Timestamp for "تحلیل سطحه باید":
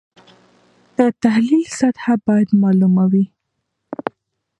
1.23-2.49